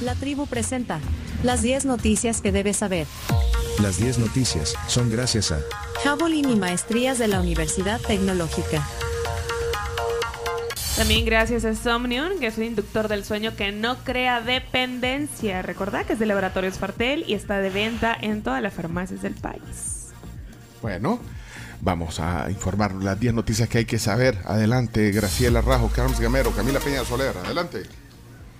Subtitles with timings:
[0.00, 1.00] La tribu presenta
[1.42, 3.06] las 10 noticias que debes saber.
[3.82, 5.60] Las 10 noticias son gracias a
[6.04, 8.86] Javelin y Maestrías de la Universidad Tecnológica.
[10.96, 15.62] También gracias a Somnium, que es un inductor del sueño que no crea dependencia.
[15.62, 19.34] Recordad que es de Laboratorios Fartel y está de venta en todas las farmacias del
[19.34, 20.08] país.
[20.80, 21.18] Bueno,
[21.80, 24.38] vamos a informar las 10 noticias que hay que saber.
[24.44, 27.36] Adelante, Graciela Rajo, Carlos Gamero, Camila Peña Soler.
[27.44, 27.82] Adelante.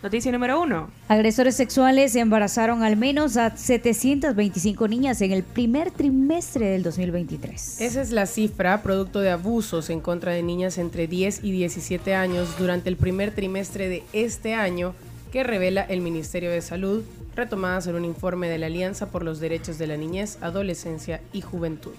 [0.01, 0.91] Noticia número uno.
[1.09, 7.81] Agresores sexuales embarazaron al menos a 725 niñas en el primer trimestre del 2023.
[7.81, 12.14] Esa es la cifra, producto de abusos en contra de niñas entre 10 y 17
[12.14, 14.95] años durante el primer trimestre de este año,
[15.32, 17.03] que revela el Ministerio de Salud,
[17.35, 21.41] retomadas en un informe de la Alianza por los Derechos de la Niñez, Adolescencia y
[21.41, 21.94] Juventud.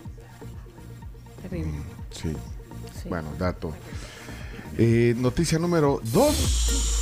[1.41, 1.73] Terrible.
[2.11, 2.33] Sí.
[3.09, 3.73] Bueno, dato.
[4.77, 6.98] Eh, noticia número 2.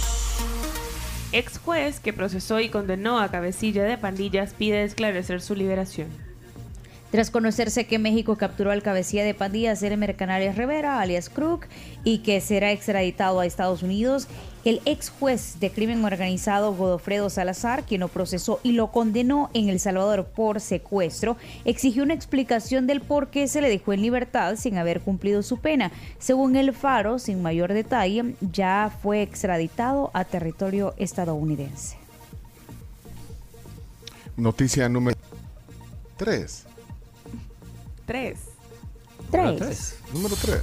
[1.33, 6.26] Ex juez que procesó y condenó a cabecilla de pandillas pide esclarecer su liberación.
[7.17, 11.65] Tras conocerse que México capturó al cabecilla de pandillas Elmer Canales Rivera, alias Crook,
[12.03, 14.27] y que será extraditado a Estados Unidos,
[14.65, 19.67] el ex juez de crimen organizado Godofredo Salazar, quien lo procesó y lo condenó en
[19.69, 24.55] El Salvador por secuestro, exigió una explicación del por qué se le dejó en libertad
[24.55, 25.91] sin haber cumplido su pena.
[26.19, 31.97] Según el Faro, sin mayor detalle, ya fue extraditado a territorio estadounidense.
[34.35, 35.17] Noticia número
[36.17, 36.66] 3.
[38.07, 38.39] Tres.
[39.29, 39.97] Tres.
[40.13, 40.61] Número 3.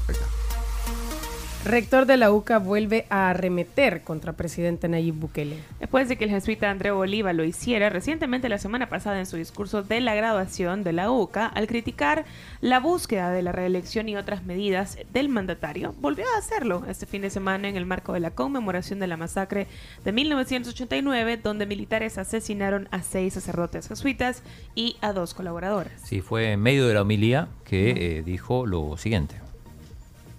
[1.64, 5.56] Rector de la UCA vuelve a arremeter contra presidente Nayib Bukele.
[5.80, 9.38] Después de que el jesuita André Oliva lo hiciera recientemente la semana pasada en su
[9.38, 12.26] discurso de la graduación de la UCA, al criticar
[12.60, 17.22] la búsqueda de la reelección y otras medidas del mandatario, volvió a hacerlo este fin
[17.22, 19.66] de semana en el marco de la conmemoración de la masacre
[20.04, 24.42] de 1989, donde militares asesinaron a seis sacerdotes jesuitas
[24.74, 25.94] y a dos colaboradores.
[26.04, 29.43] Sí, fue en medio de la homilía que eh, dijo lo siguiente.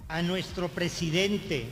[0.08, 1.68] A nuestro presidente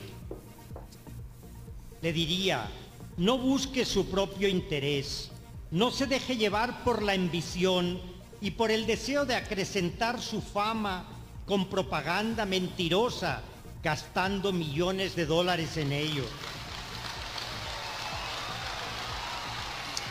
[2.03, 2.69] le diría,
[3.17, 5.31] no busque su propio interés,
[5.71, 8.00] no se deje llevar por la ambición
[8.41, 11.06] y por el deseo de acrecentar su fama
[11.47, 13.43] con propaganda mentirosa,
[13.83, 16.25] gastando millones de dólares en ello.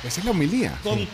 [0.03, 0.79] Esa es la homilía.
[0.83, 1.05] Con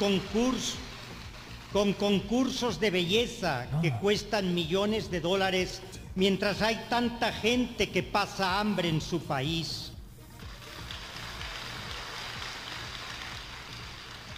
[1.72, 5.82] con concursos de belleza que cuestan millones de dólares
[6.16, 9.92] mientras hay tanta gente que pasa hambre en su país.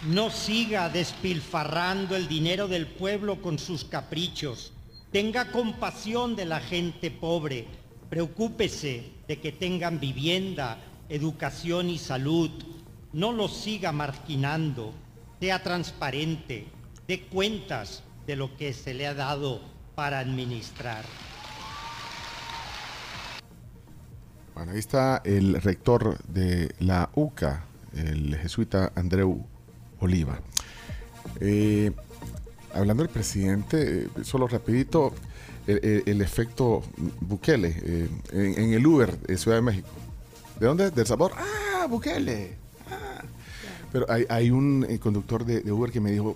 [0.06, 4.72] No siga despilfarrando el dinero del pueblo con sus caprichos.
[5.12, 7.66] Tenga compasión de la gente pobre.
[8.10, 10.78] Preocúpese de que tengan vivienda,
[11.08, 12.50] educación y salud.
[13.12, 14.92] No los siga marginando.
[15.38, 16.66] Sea transparente.
[17.06, 19.60] Dé cuentas de lo que se le ha dado
[19.94, 21.04] para administrar.
[24.54, 27.64] Bueno, ahí está el rector de la UCA,
[27.96, 29.44] el jesuita Andreu
[30.00, 30.40] Oliva.
[31.40, 31.92] Eh,
[32.74, 35.14] hablando del presidente, eh, solo rapidito,
[35.66, 36.82] el, efecto
[37.20, 39.88] Bukele eh, en, en el Uber de Ciudad de México.
[40.58, 40.90] ¿De dónde?
[40.90, 41.32] Del sabor.
[41.36, 42.61] Ah, Bukele.
[43.92, 46.34] Pero hay, hay un eh, conductor de, de Uber que me dijo,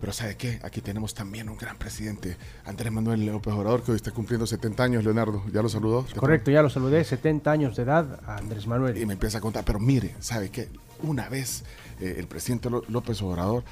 [0.00, 0.58] pero ¿sabe qué?
[0.62, 4.82] Aquí tenemos también un gran presidente, Andrés Manuel López Obrador, que hoy está cumpliendo 70
[4.82, 5.42] años, Leonardo.
[5.52, 6.04] ¿Ya lo saludó?
[6.16, 8.98] Correcto, ya lo saludé, 70 años de edad a Andrés Manuel.
[8.98, 10.68] Y me empieza a contar, pero mire, ¿sabe qué?
[11.02, 11.62] Una vez
[12.00, 13.62] eh, el presidente Ló- López Obrador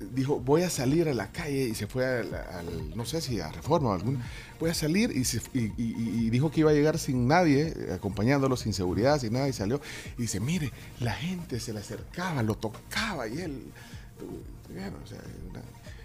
[0.00, 3.40] dijo, voy a salir a la calle y se fue al, al- no sé si
[3.40, 4.20] a Reforma o algún,
[4.60, 5.94] voy a salir y, se- y- y-
[6.26, 9.80] y dijo que iba a llegar sin nadie, acompañándolo, sin seguridad, sin nada, y salió.
[10.18, 13.62] Y dice, mire, la gente se le acercaba, lo tocaba y él...
[14.72, 15.18] bueno, o sea,
[15.50, 15.62] una-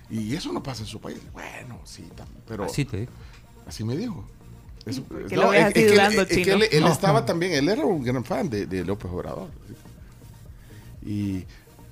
[0.09, 1.19] y eso no pasa en su país.
[1.33, 2.03] Bueno, sí,
[2.47, 2.63] pero...
[2.65, 3.11] Así te digo.
[3.67, 4.25] Así me dijo.
[4.85, 6.55] Eso- que lo ves es- así es que él- dudando, es que chino.
[6.55, 6.91] él, él No.
[6.91, 9.49] estaba también, él era un gran fan de, de López Obrador.
[11.05, 11.45] Y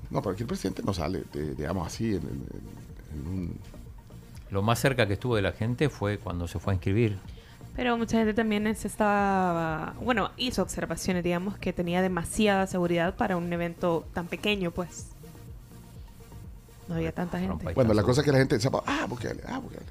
[0.09, 2.45] no, pero aquí el presidente no sale, de- digamos así, en, en-
[3.21, 3.59] en un...
[4.51, 7.17] Lo más cerca que estuvo de la gente fue cuando se fue a inscribir.
[7.75, 13.37] Pero mucha gente también se estaba, bueno, hizo observaciones, digamos, que tenía demasiada seguridad para
[13.37, 15.07] un evento tan pequeño, pues.
[16.87, 17.73] No había tanta gente.
[17.73, 19.81] Bueno, la cosa es que la gente sepa, ah, Bukele, ah, Bukele.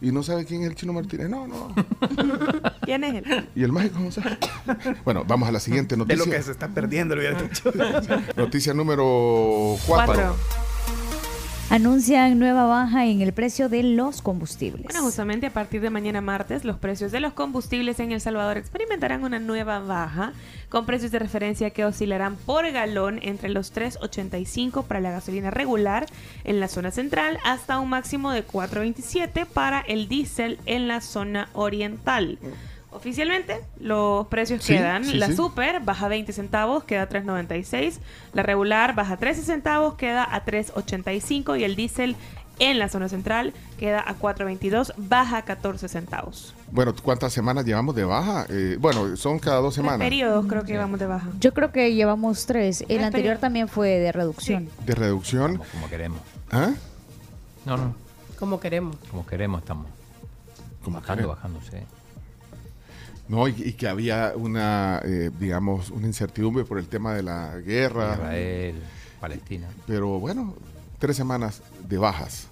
[0.00, 1.28] Y no sabe quién es el chino Martínez.
[1.28, 1.74] No, no.
[2.82, 3.48] ¿Quién es él?
[3.56, 4.38] ¿Y el mágico no sabe?
[5.04, 6.24] Bueno, vamos a la siguiente De noticia.
[6.24, 7.72] lo que se está perdiendo, lo hubiera dicho.
[8.36, 10.36] Noticia número 4.
[11.70, 14.84] Anuncian nueva baja en el precio de los combustibles.
[14.84, 18.56] Bueno, justamente a partir de mañana martes, los precios de los combustibles en El Salvador
[18.56, 20.32] experimentarán una nueva baja,
[20.70, 26.06] con precios de referencia que oscilarán por galón entre los 3.85 para la gasolina regular
[26.44, 31.50] en la zona central hasta un máximo de 4.27 para el diésel en la zona
[31.52, 32.38] oriental.
[32.90, 35.04] Oficialmente, los precios Sí, quedan.
[35.04, 35.36] sí, la sí.
[35.36, 37.98] super baja 20 centavos, queda a 3.96.
[38.32, 41.58] La regular baja 13 centavos, queda a 3.85.
[41.60, 42.16] Y el diésel
[42.60, 46.54] en la zona central queda a 4.22, baja 14 centavos.
[46.72, 48.46] Bueno, ¿cuántas semanas llevamos de baja?
[48.48, 51.28] Eh, bueno, son cada dos Tres semanas periodos creo que vamos de baja.
[51.40, 52.80] Yo creo que llevamos tres.
[52.80, 53.40] El Tres anterior periodos.
[53.40, 54.68] también fue de reducción.
[54.86, 55.58] de reducción.
[55.58, 56.20] Como, como queremos.
[56.50, 56.70] ¿Ah?
[57.66, 57.94] No, no,
[58.38, 58.96] Como queremos.
[59.10, 59.86] como queremos estamos.
[60.82, 61.36] Como bajando, queremos.
[61.36, 61.76] bajando, sí.
[63.28, 67.58] No, y, y que había una, eh, digamos, una incertidumbre por el tema de la
[67.58, 68.14] guerra.
[68.14, 68.74] Israel,
[69.20, 69.68] Palestina.
[69.86, 70.54] Pero bueno,
[70.98, 72.48] tres semanas de bajas,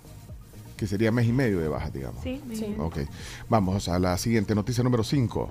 [0.76, 2.22] que sería mes y medio de bajas, digamos.
[2.22, 2.76] Sí, bien.
[2.78, 2.98] Ok,
[3.48, 5.50] vamos a la siguiente noticia número 5.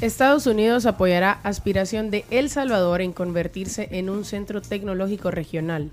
[0.00, 5.90] Estados Unidos apoyará aspiración de El Salvador en convertirse en un centro tecnológico regional.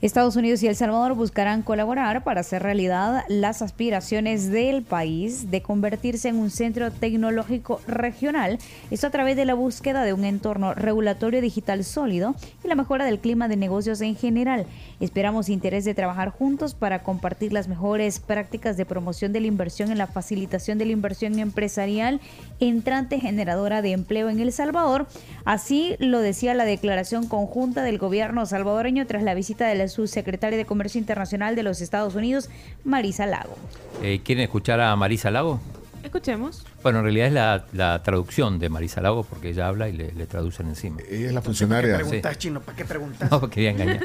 [0.00, 5.60] Estados Unidos y El Salvador buscarán colaborar para hacer realidad las aspiraciones del país de
[5.60, 8.60] convertirse en un centro tecnológico regional,
[8.92, 13.06] esto a través de la búsqueda de un entorno regulatorio digital sólido y la mejora
[13.06, 14.66] del clima de negocios en general.
[15.00, 19.90] Esperamos interés de trabajar juntos para compartir las mejores prácticas de promoción de la inversión
[19.90, 22.20] en la facilitación de la inversión empresarial
[22.60, 25.08] entrante generadora de empleo en El Salvador.
[25.44, 30.56] Así lo decía la declaración conjunta del gobierno salvadoreño tras la visita de la subsecretaria
[30.58, 32.48] de Comercio Internacional de los Estados Unidos,
[32.84, 33.56] Marisa Lago.
[34.02, 35.60] Eh, ¿Quieren escuchar a Marisa Lago?
[36.00, 36.64] Escuchemos.
[36.82, 40.12] Bueno, en realidad es la, la traducción de Marisa Lago porque ella habla y le,
[40.12, 40.98] le traducen encima.
[41.10, 41.94] Ella es la ¿Para qué funcionaria.
[41.96, 42.60] preguntas, chino?
[42.60, 43.30] ¿Para qué preguntas?
[43.30, 44.04] No, quería engañar.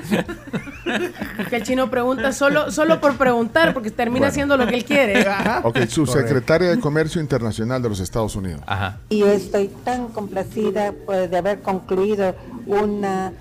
[1.38, 4.32] Es que el chino pregunta solo, solo por preguntar, porque termina Bueno.
[4.32, 5.26] haciendo lo que él quiere.
[5.64, 8.62] Ok, subsecretaria de Comercio Internacional de los Estados Unidos.
[8.66, 8.98] Ajá.
[9.10, 13.32] Y yo estoy tan complacida pues, de haber concluido una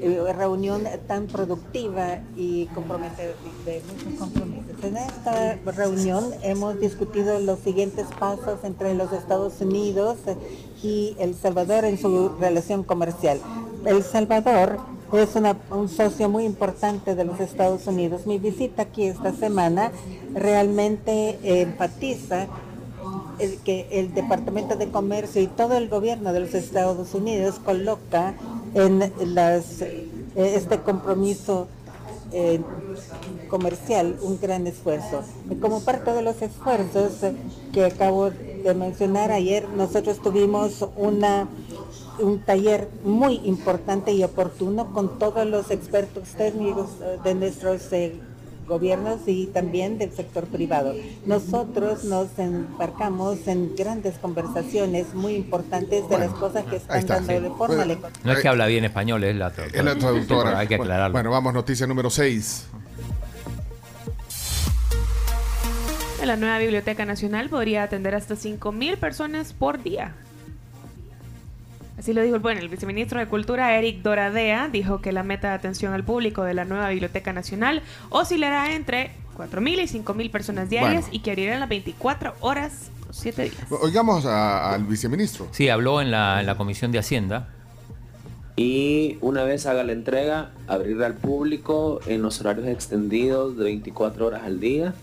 [0.00, 3.28] eh, reunión tan productiva y comprometida
[3.64, 4.84] de muchos compromisos.
[4.84, 10.18] En esta reunión hemos discutido los siguientes pasos entre los Estados Unidos
[10.82, 13.40] y El Salvador en su relación comercial.
[13.84, 14.78] El Salvador
[15.12, 15.30] es
[15.70, 18.26] un socio muy importante de los Estados Unidos.
[18.26, 19.90] Mi visita aquí esta semana
[20.34, 22.46] realmente enfatiza
[23.38, 28.34] el que el Departamento de Comercio y todo el gobierno de los Estados Unidos coloca
[28.74, 31.68] en las, eh, este compromiso
[32.32, 32.60] eh,
[33.48, 35.22] comercial un gran esfuerzo.
[35.60, 37.12] Como parte de los esfuerzos
[37.72, 41.48] que acabo de mencionar ayer, nosotros tuvimos una
[42.20, 47.82] un taller muy importante y oportuno con todos los expertos técnicos eh, de nuestros
[48.68, 50.94] gobiernos y también del sector privado.
[51.26, 57.32] Nosotros nos embarcamos en grandes conversaciones muy importantes de las cosas que están está, dando
[57.32, 57.40] sí.
[57.40, 59.78] de forma Bueno, No es que habla bien español, es la traductora.
[59.78, 60.50] Es la traductora.
[60.50, 61.12] Sí, hay que aclararlo.
[61.12, 62.66] Bueno, vamos, noticia número 6.
[66.24, 70.14] La nueva Biblioteca Nacional podría atender hasta 5.000 personas por día.
[71.98, 75.48] Así lo dijo el, bueno, el viceministro de Cultura, Eric Doradea, dijo que la meta
[75.48, 80.70] de atención al público de la nueva Biblioteca Nacional oscilará entre 4.000 y 5.000 personas
[80.70, 81.16] diarias Bueno.
[81.16, 83.56] y que abrirán las 24 horas, 7 días.
[83.82, 85.48] Oigamos a- al viceministro.
[85.50, 87.48] Sí, habló en la, en la Comisión de Hacienda.
[88.54, 94.26] Y una vez haga la entrega, abrirla al público en los horarios extendidos de 24
[94.26, 94.94] horas al día,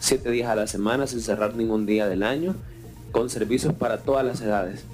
[0.00, 2.54] 7 días a la semana sin cerrar ningún día del año,
[3.10, 4.84] con servicios para todas las edades.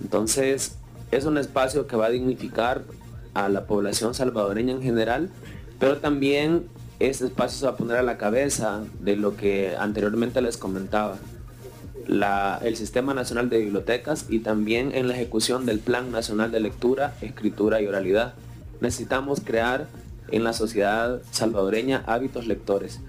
[0.00, 0.76] Entonces,
[1.10, 2.82] es un espacio que va a dignificar
[3.34, 5.30] a la población salvadoreña en general,
[5.78, 6.64] pero también
[6.98, 11.18] este espacio se va a poner a la cabeza de lo que anteriormente les comentaba,
[12.62, 17.14] el Sistema Nacional de Bibliotecas y también en la ejecución del Plan Nacional de Lectura,
[17.20, 18.34] Escritura y Oralidad.
[18.80, 19.88] Necesitamos crear
[20.30, 23.00] en la sociedad salvadoreña hábitos lectores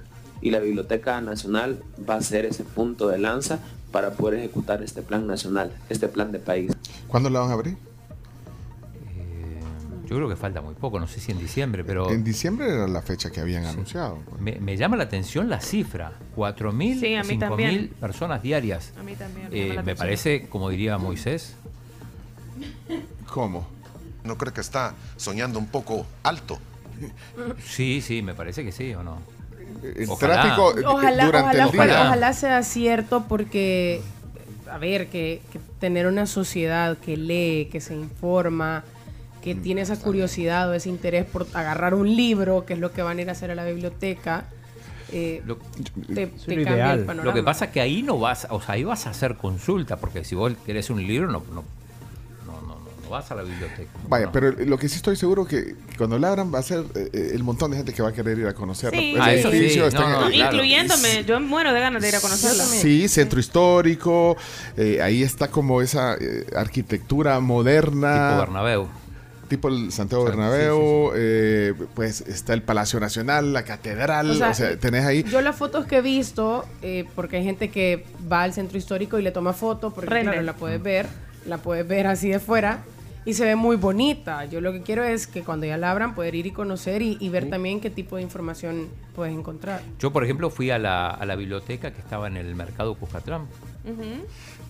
[0.42, 1.78] y la Biblioteca Nacional
[2.10, 3.60] va a ser ese punto de lanza
[3.92, 6.72] para poder ejecutar este plan nacional, este plan de país.
[7.08, 7.74] ¿Cuándo la van a abrir?
[9.18, 9.60] Eh,
[10.10, 12.88] yo creo que falta muy poco, no sé si en diciembre, pero En diciembre era
[12.88, 14.20] la fecha que habían anunciado.
[14.30, 14.42] pues.
[14.42, 16.12] me, me llama la atención la cifra.
[16.36, 17.90] 4.000, Sí, a mí 5.000 también.
[18.00, 18.94] personas diarias.
[19.00, 19.50] A mí también.
[19.50, 21.56] me Eh, llama la me parece, como diría Moisés,
[23.32, 23.68] ¿Cómo?
[24.24, 26.58] ¿No cree que está soñando un poco alto?
[27.64, 29.18] sí, sí, me parece que sí o no.
[29.96, 30.34] El Ojalá.
[30.42, 31.82] tráfico eh, Ojalá, durante ojalá, el día.
[31.84, 34.02] ojalá, ojalá sea cierto porque,
[34.72, 38.84] a ver, que, que tener una sociedad que lee, que se informa,
[39.42, 42.92] que que tiene esa curiosidad o ese interés por agarrar un libro, que es lo
[42.92, 44.46] que van a ir a hacer a la biblioteca,
[45.10, 45.58] eh, Lo-
[46.14, 47.00] te, te ideal.
[47.00, 47.24] el panorama.
[47.30, 49.96] Lo que pasa es que ahí no vas, o sea, ahí vas a hacer consulta,
[49.98, 51.64] porque si vos querés un libro, no, no,
[53.10, 53.90] vas a la biblioteca.
[54.08, 54.32] Vaya, No.
[54.32, 57.32] pero lo que sí estoy seguro que cuando la abran va a ser eh, eh,
[57.34, 58.92] el montón de gente que va a querer ir a conocer.
[58.92, 59.16] Sí.
[59.16, 59.80] Ese Ah, sí.
[59.80, 60.54] está No, no, claro.
[60.56, 62.64] Incluyéndome, yo muero de ganas de ir a conocerlo.
[62.64, 64.38] Sí, centro histórico,
[64.76, 68.30] eh, ahí está como esa eh, arquitectura moderna.
[68.30, 68.88] Tipo Bernabéu.
[69.48, 74.36] tipo el Santiago Sí, Bernabéu, eh, pues está el Palacio Nacional, la Catedral, O o
[74.36, 75.24] sea, sea, tenés ahí...
[75.24, 79.18] Yo las fotos que he visto, eh, porque hay gente que va al centro histórico
[79.20, 80.34] y le toma foto, porque Render.
[80.34, 81.06] claro, la puedes ver,
[81.46, 82.80] la puedes ver así de fuera
[83.28, 84.46] y se ve muy bonita.
[84.46, 87.18] Yo lo que quiero es que cuando ya la abran poder ir y conocer y,
[87.20, 89.82] y ver también qué tipo de información puedes encontrar.
[90.00, 93.48] Yo, por ejemplo, fui a la, a la biblioteca que estaba en el mercado Cuscatlán.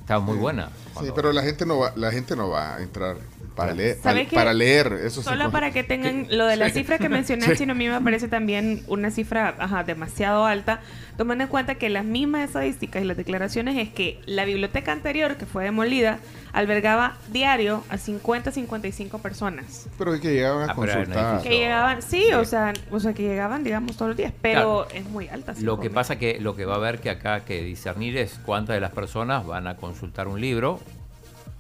[0.08, 0.70] Estaba muy buena.
[1.02, 3.18] Sí, pero la gente no va, la gente no va a entrar
[3.58, 5.22] para leer, ¿Sabe para, leer, eso.
[5.22, 6.80] Solo para que tengan lo de las Sí.
[6.80, 7.56] cifras que mencioné, Sí.
[7.58, 10.80] sino a mí me parece también una cifra ajá, demasiado alta,
[11.18, 15.36] tomando en cuenta que las mismas estadísticas y las declaraciones es que la biblioteca anterior,
[15.36, 16.20] que fue demolida,
[16.54, 19.88] albergaba diario a 50-55 personas.
[19.98, 21.42] Pero es que llegaban a Ah, consultar.
[21.42, 25.06] Que llegaban, sí, o sea, o sea, que llegaban, digamos, todos los días, pero es
[25.10, 25.54] muy alta.
[25.60, 28.76] Lo que pasa que lo que va a haber que acá que discernir es cuántas
[28.76, 30.80] de las personas van a consultar un libro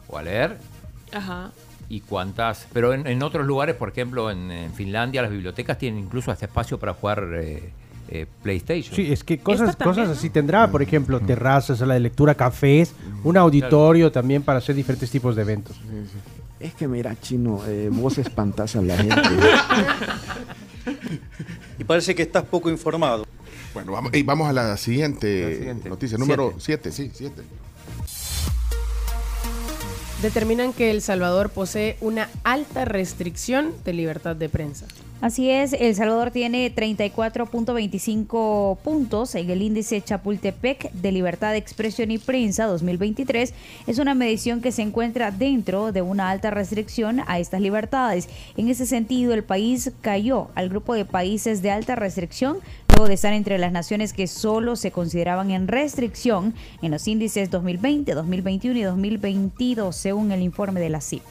[0.07, 0.57] o a leer.
[1.13, 1.51] Ajá.
[1.89, 2.67] y cuántas.
[2.73, 6.45] Pero en, en otros lugares, por ejemplo, en, en Finlandia, las bibliotecas tienen incluso hasta
[6.45, 7.71] espacio para jugar eh,
[8.09, 8.93] eh, PlayStation.
[8.95, 10.13] Sí, es que cosas, también, cosas ¿no?
[10.13, 15.09] así tendrá, por ejemplo, terrazas, sala de lectura, cafés, un auditorio también para hacer diferentes
[15.09, 15.79] tipos de eventos.
[16.59, 19.21] Es que mira, chino, eh, vos espantas a la gente.
[21.79, 23.25] Y parece que estás poco informado.
[23.73, 25.89] Bueno, vamos, y vamos a la siguiente, La siguiente.
[25.89, 27.43] noticia, número 7, sí, 7.
[30.21, 34.87] Determinan que El Salvador posee una alta restricción de libertad de prensa.
[35.21, 42.09] Así es, El Salvador tiene 34.25 puntos en el índice Chapultepec de Libertad de Expresión
[42.09, 43.53] y Prensa 2023.
[43.85, 48.27] Es una medición que se encuentra dentro de una alta restricción a estas libertades.
[48.57, 52.57] En ese sentido, el país cayó al grupo de países de alta restricción
[52.97, 57.51] luego de estar entre las naciones que solo se consideraban en restricción en los índices
[57.51, 61.21] 2020, 2021 y 2022, según el informe de la CIP.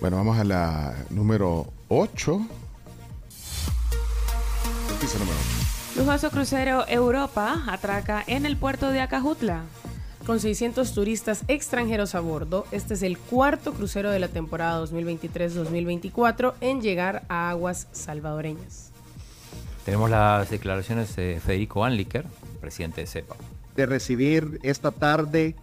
[0.00, 2.46] Bueno, vamos a la número 8.
[4.90, 5.38] Noticia número
[5.94, 6.00] 8.
[6.00, 9.62] Lujoso crucero Europa atraca en el puerto de Acajutla.
[10.26, 16.54] Con 600 turistas extranjeros a bordo, este es el cuarto crucero de la temporada 2023-2024
[16.60, 18.95] en llegar a aguas salvadoreñas.
[19.86, 22.26] Tenemos las declaraciones de Federico Anliker,
[22.60, 23.36] presidente de CEPA.
[23.76, 25.54] de recibir esta tarde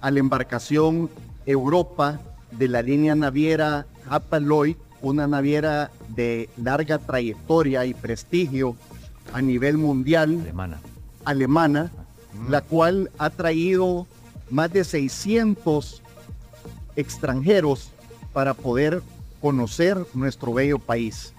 [0.00, 1.10] a la embarcación
[1.44, 2.18] Europa
[2.52, 8.76] de la línea naviera Hapag-Lloyd, una naviera de larga trayectoria y prestigio
[9.34, 10.78] a nivel mundial Alemana.
[11.26, 11.90] alemana,
[12.48, 14.06] la cual ha traído
[14.48, 16.02] más de 600
[16.96, 17.90] extranjeros
[18.32, 19.02] para poder
[19.42, 21.34] conocer nuestro bello país.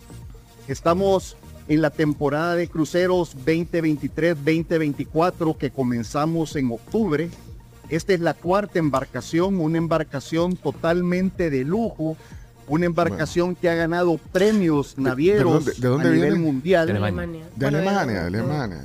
[0.67, 1.35] Estamos
[1.67, 7.29] en la temporada de cruceros 2023-2024 que comenzamos en octubre.
[7.89, 12.17] Esta es la cuarta embarcación, una embarcación totalmente de lujo,
[12.67, 16.87] una embarcación que ha ganado premios navieros dónde- de dónde a nivel mundial.
[16.87, 17.45] De Alemania.
[17.55, 18.81] De Bueno, Alemania, de Alemania.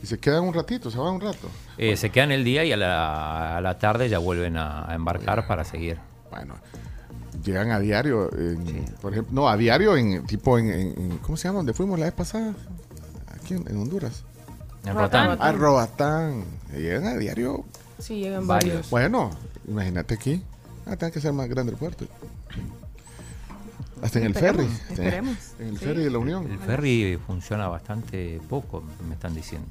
[0.00, 1.48] Y se quedan un ratito, se van un rato.
[1.76, 4.94] Eh, se quedan el día y a la, a la tarde ya vuelven a, a
[4.94, 5.96] embarcar para seguir.
[6.30, 6.54] Bueno,
[7.44, 11.36] llegan a diario, en- por ejemplo, no, a diario en tipo en, en- en- ¿cómo
[11.36, 11.58] se llama?
[11.58, 12.54] ¿Dónde fuimos la vez pasada?
[13.34, 14.24] Aquí en, en Honduras.
[14.84, 15.26] En Roatán.
[15.26, 15.48] Roatán.
[15.48, 16.44] A Roatán.
[16.72, 17.64] Llegan a diario.
[17.98, 18.74] Sí, llegan Varios.
[18.74, 18.90] varios.
[18.90, 19.30] Bueno,
[19.66, 20.42] imagínate aquí.
[20.86, 22.06] Ah, tiene que ser más grande el puerto.
[24.00, 24.68] Hasta en el ferry.
[24.90, 25.36] Esperemos.
[25.58, 26.50] En el ferry de la Unión.
[26.50, 29.66] El ferry funciona bastante poco, me están diciendo.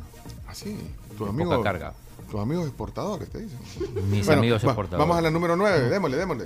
[0.47, 0.77] Ah, sí.
[1.09, 1.93] Tus Poca amigos, carga.
[2.29, 3.57] tus amigos exportadores te dicen.
[4.11, 4.99] Mis Bueno, amigos va- exportadores.
[5.07, 5.89] Vamos a la número 9.
[5.89, 6.45] Démosle, démosle.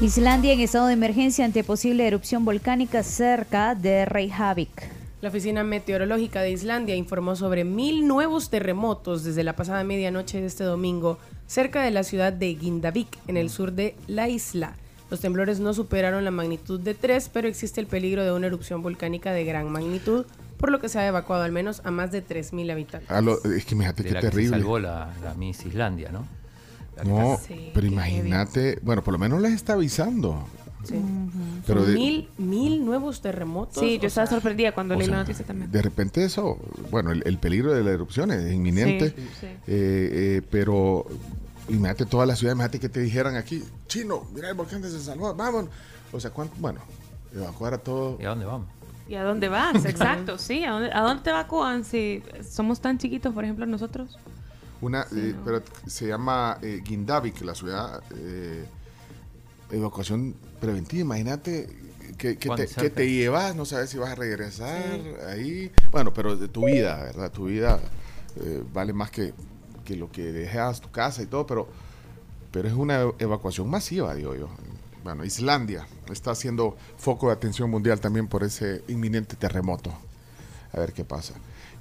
[0.00, 4.70] Islandia en estado de emergencia ante posible erupción volcánica cerca de Reykjavik.
[5.20, 10.46] La Oficina Meteorológica de Islandia informó sobre mil nuevos terremotos desde la pasada medianoche de
[10.46, 14.74] este domingo cerca de la ciudad de Gindavik, en el sur de la isla.
[15.10, 18.82] Los temblores no superaron la magnitud de 3, pero existe el peligro de una erupción
[18.82, 20.26] volcánica de gran magnitud,
[20.58, 23.10] por lo que se ha evacuado al menos a más de 3.000 habitantes.
[23.10, 24.56] A lo- es que fíjate qué la que se terrible.
[24.58, 26.26] salvó la, la Miss Islandia, ¿no?
[27.04, 30.46] No, Sí, pero imagínate, bueno, por lo menos les está avisando.
[30.84, 30.96] Sí.
[31.66, 33.78] Pero de- mil, mil nuevos terremotos.
[33.82, 35.70] Sí, yo estaba sea, sorprendida cuando leí sea, la noticia también.
[35.72, 36.58] De repente eso,
[36.90, 39.46] bueno, el, el peligro de la erupción es inminente, Sí, sí.
[39.46, 41.06] eh, eh, pero
[41.70, 45.00] imagínate toda la ciudad, imagínate que te dijeran aquí, chino, mira el volcán de San
[45.00, 45.66] Salvador, vamos.
[46.12, 46.54] O sea, ¿cuánto?
[46.58, 46.80] Bueno,
[47.34, 48.18] evacuar a todo.
[48.20, 48.68] ¿Y a dónde vamos?
[49.08, 49.84] ¿Y a dónde vas?
[49.86, 50.64] Exacto, sí.
[50.64, 54.18] ¿A dónde, ¿A dónde te evacúan si somos tan chiquitos, por ejemplo, nosotros?
[54.84, 58.64] Una, eh, pero se llama eh, Guindavik, la ciudad, eh,
[59.70, 61.00] evacuación preventiva.
[61.00, 61.68] Imagínate
[62.18, 65.72] que, que ¿Cuánto te, que te llevas, no sabes si vas a regresar ahí.
[65.90, 67.32] Bueno, pero de tu vida, ¿verdad?
[67.32, 67.80] Tu vida
[68.36, 69.32] eh, vale más que,
[69.86, 71.66] que lo que dejas tu casa y todo, pero,
[72.52, 74.50] pero es una evacuación masiva, digo yo.
[75.02, 79.92] Bueno, Islandia está haciendo foco de atención mundial también por ese inminente terremoto.
[80.74, 81.34] A ver qué pasa.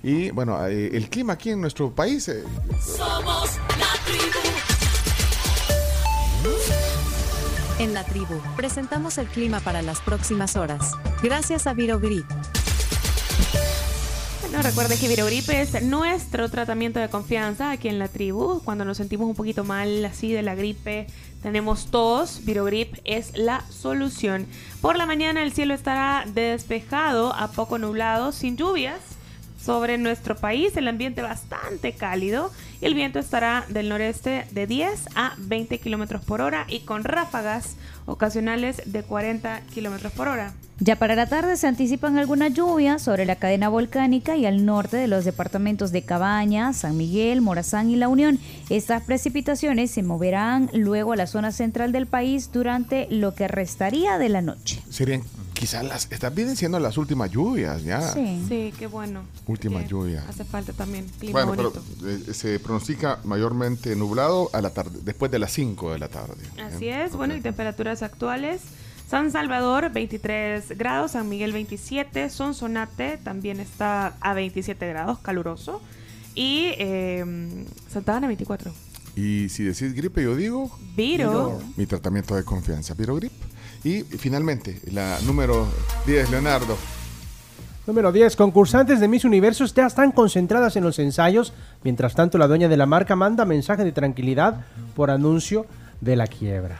[0.03, 2.27] Y bueno, eh, el clima aquí en nuestro país.
[2.29, 2.43] eh,
[2.79, 4.39] Somos la tribu.
[7.79, 10.91] En la tribu, presentamos el clima para las próximas horas.
[11.23, 12.25] Gracias a Virogrip.
[14.53, 18.61] Bueno, recuerde que Virogripe es nuestro tratamiento de confianza aquí en la tribu.
[18.63, 21.07] Cuando nos sentimos un poquito mal así de la gripe,
[21.41, 24.45] tenemos tos, Virogrip es la solución.
[24.79, 28.99] Por la mañana el cielo estará despejado a poco nublado, sin lluvias.
[29.59, 32.51] Sobre nuestro país el ambiente bastante cálido
[32.83, 37.05] y el viento estará del noreste de 10 a 20 kilómetros por hora y con
[37.05, 40.51] ráfagas ocasionales de 40 kilómetros por hora.
[40.79, 44.97] Ya para la tarde se anticipan algunas lluvias sobre la cadena volcánica y al norte
[44.97, 48.37] de los departamentos de Cabaña, San Miguel, Morazán y La Unión.
[48.69, 54.17] Estas precipitaciones se moverán luego a la zona central del país durante lo que restaría
[54.17, 54.81] de la noche.
[54.89, 55.23] serían
[55.63, 56.11] quizás las.
[56.11, 58.01] Están vienen siendo las últimas lluvias ya.
[58.11, 59.23] Sí, qué bueno.
[59.47, 60.25] Última lluvia.
[60.27, 62.29] Hace falta también clima Bueno, pero bonito.
[62.29, 66.43] eh, se pronostica mayormente nublado a la tarde, después de las 5 de la tarde.
[66.61, 68.61] Así es, bueno, y temperaturas actuales.
[69.09, 75.81] San Salvador 23 grados, San Miguel 27, Sonsonate también está a 27 grados, caluroso.
[76.35, 78.73] Y eh, Santa Ana 24.
[79.15, 80.77] Y si decís gripe, yo digo.
[80.97, 81.61] Viro.
[81.77, 83.31] Mi tratamiento de confianza, Virogrip.
[83.83, 85.67] Y finalmente, la número
[86.05, 86.77] 10, Leonardo.
[87.85, 88.37] Número 10.
[88.37, 91.53] Concursantes de Miss Universo ya están concentradas en los ensayos.
[91.83, 94.61] Mientras tanto, la dueña de la marca manda mensaje de tranquilidad
[94.95, 95.65] por anuncio
[95.99, 96.79] de la quiebra.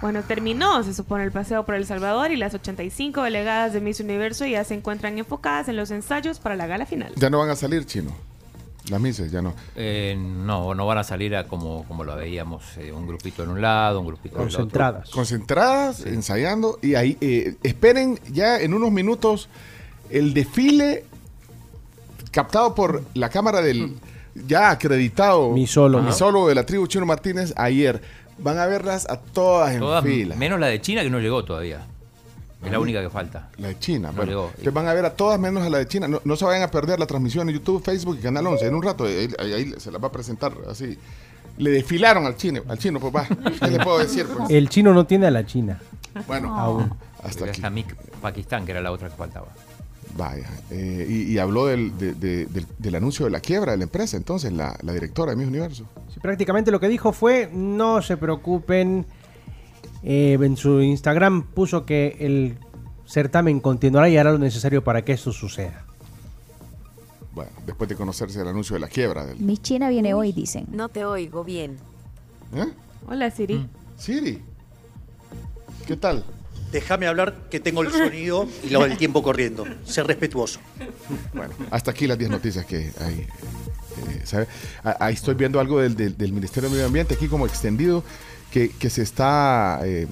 [0.00, 4.00] Bueno, terminó, se supone, el paseo por El Salvador y las 85 delegadas de Miss
[4.00, 7.12] Universo ya se encuentran enfocadas en los ensayos para la gala final.
[7.16, 8.16] Ya no van a salir, chino.
[8.88, 9.54] Las mises, ya no.
[9.76, 13.50] Eh, no, no van a salir a como, como lo veíamos, eh, un grupito en
[13.50, 14.58] un lado, un grupito en el otro.
[14.58, 15.10] Concentradas.
[15.10, 16.78] Concentradas, ensayando.
[16.82, 19.48] Y ahí, eh, esperen ya en unos minutos
[20.08, 21.04] el desfile
[22.32, 23.96] captado por la cámara del
[24.46, 26.04] ya acreditado Misólogo.
[26.04, 28.00] misólogo de la tribu Chino Martínez ayer.
[28.38, 30.34] Van a verlas a todas en fila.
[30.36, 31.86] menos la de China que no llegó todavía.
[32.64, 33.48] Es la única que falta.
[33.56, 34.30] La de China, No bueno.
[34.30, 34.46] llegó.
[34.48, 36.08] Entonces van a ver a todas menos a la de China.
[36.08, 38.66] No, no se vayan a perder la transmisión en YouTube, Facebook y Canal 11.
[38.66, 40.98] En un rato, ahí, ahí- ahí se las va a presentar así.
[41.56, 43.26] Le desfilaron al chino, al chino, pues va.
[43.26, 44.26] ¿Qué le puedo decir?
[44.26, 44.50] Pues?
[44.50, 45.80] El chino no tiene a la China.
[46.26, 46.92] Bueno, Aún.
[47.22, 47.50] hasta aquí.
[47.52, 49.46] Hasta Mic- Pakistán, que era la otra que faltaba.
[50.16, 50.48] Vaya.
[50.70, 53.84] eh, y, y habló del, de- de- del, del anuncio de la quiebra de la
[53.84, 55.84] empresa, entonces, la, la directora de Miss Universo.
[56.12, 59.06] Sí, prácticamente lo que dijo fue, no se preocupen.
[60.02, 62.56] Eh, en su Instagram puso que el
[63.06, 65.84] certamen continuará y hará lo necesario para que esto suceda.
[67.32, 69.38] Bueno, después de conocerse el anuncio de la quiebra del.
[69.38, 70.66] Mi China viene hoy, dicen.
[70.70, 71.76] No te oigo bien.
[72.54, 72.66] ¿Eh?
[73.06, 73.66] Hola, Siri.
[73.96, 74.42] Siri.
[75.86, 76.24] ¿Qué tal?
[76.72, 79.64] Déjame hablar que tengo el sonido y lo del tiempo corriendo.
[79.84, 80.60] Ser respetuoso.
[81.34, 83.26] Bueno, hasta aquí las 10 noticias que hay.
[84.08, 84.46] eh, ¿sabe?
[84.84, 88.04] Ah, Ahí estoy viendo algo del, del- del Ministerio de Medio Ambiente, aquí como extendido,
[88.50, 90.06] que, que se está, eh,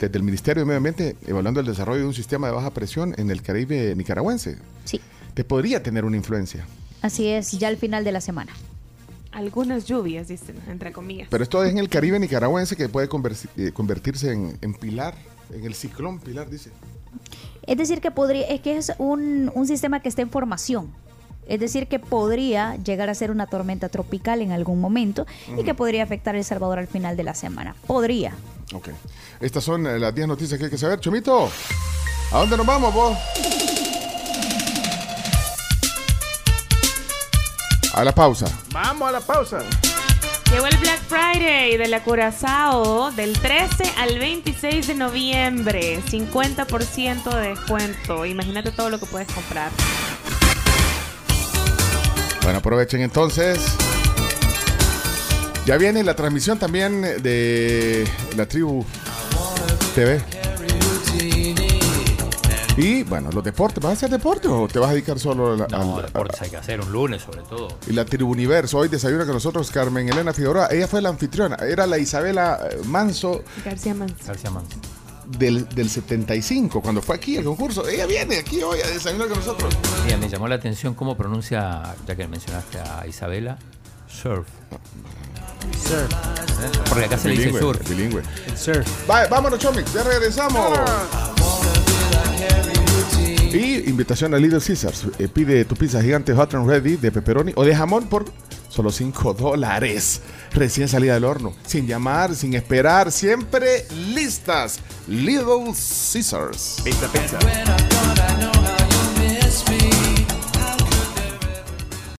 [0.00, 3.14] desde el Ministerio de Medio Ambiente, evaluando el desarrollo de un sistema de baja presión
[3.18, 4.58] en el Caribe nicaragüense.
[4.84, 5.00] Sí.
[5.34, 6.66] Te podría tener una influencia.
[7.02, 8.52] Así es, ya al final de la semana.
[9.32, 11.28] Algunas lluvias, dicen, entre comillas.
[11.30, 13.06] Pero esto es en el Caribe nicaragüense que puede
[13.56, 15.14] eh, convertirse en, en pilar,
[15.52, 16.70] en el ciclón pilar, dice.
[17.66, 20.90] Es decir, que podría, es que es un, un sistema que está en formación.
[21.46, 25.74] Es decir, que podría llegar a ser una tormenta tropical en algún momento y que
[25.74, 27.76] podría afectar a El Salvador al final de la semana.
[27.86, 28.34] Podría.
[28.74, 28.88] Ok.
[29.40, 30.98] Estas son eh, las 10 noticias que hay que saber.
[31.00, 31.48] Chomito,
[32.32, 33.16] ¿a dónde nos vamos vos?
[37.94, 38.46] A la pausa.
[38.72, 39.60] Vamos a la pausa.
[40.52, 46.00] Llegó el Black Friday de la Curazao del 13 al 26 de noviembre.
[46.02, 48.24] 50% de descuento.
[48.24, 49.70] Imagínate todo lo que puedes comprar.
[52.46, 53.58] Bueno, aprovechen entonces.
[55.66, 58.06] Ya viene la transmisión también de
[58.36, 58.84] la tribu
[59.96, 60.22] TV.
[62.76, 65.56] Y bueno, los deportes, ¿vas a hacer deporte o te vas a dedicar solo a
[65.56, 67.66] la, No, al- deportes hay que hacer un lunes sobre todo.
[67.88, 68.78] y la tribu universo?
[68.78, 70.68] Hoy desayuna con nosotros Carmen Elena Figueroa.
[70.70, 71.56] Ella fue la anfitriona.
[71.56, 74.14] Era la Isabela eh, Manso García Manso.
[74.24, 74.76] García Manso.
[75.26, 77.86] Del, del 75, cuando fue aquí el concurso.
[77.86, 79.74] Ella viene aquí hoy a desayunar con nosotros.
[80.04, 83.58] Mira, me llamó la atención cómo pronuncia, ya que mencionaste a Isabela,
[84.08, 84.46] surf.
[85.82, 86.12] Surf.
[86.12, 86.70] ¿Eh?
[86.88, 87.88] Porque acá se le dice surf.
[87.88, 88.22] bilingüe.
[88.56, 88.86] Surf.
[89.10, 90.78] Va- vámonos, Chomix, ya regresamos.
[93.52, 95.06] Y invitación a Little Caesars.
[95.18, 98.26] Eh, pide tu pizza gigante hot and ready de pepperoni o de jamón por
[98.76, 100.20] solo 5 dólares.
[100.52, 101.54] Recién salida del horno.
[101.66, 103.10] Sin llamar, sin esperar.
[103.10, 104.80] Siempre listas.
[105.08, 105.72] Little
[106.12, 106.82] Caesars.
[106.84, 107.38] Pizza, pizza.